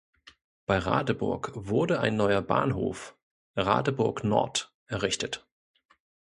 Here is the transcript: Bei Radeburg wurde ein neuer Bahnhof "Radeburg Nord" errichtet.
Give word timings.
Bei 0.65 0.79
Radeburg 0.79 1.51
wurde 1.53 1.99
ein 1.99 2.15
neuer 2.15 2.41
Bahnhof 2.41 3.15
"Radeburg 3.55 4.23
Nord" 4.23 4.73
errichtet. 4.87 5.45